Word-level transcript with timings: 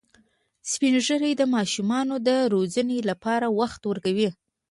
سپین 0.71 0.95
ږیری 1.05 1.31
د 1.37 1.43
ماشومانو 1.55 2.15
د 2.27 2.29
روزنې 2.53 2.99
لپاره 3.09 3.45
وخت 3.59 3.81
ورکوي 3.89 4.29